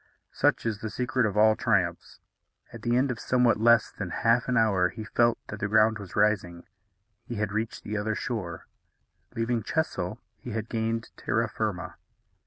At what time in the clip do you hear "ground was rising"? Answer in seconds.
5.67-6.63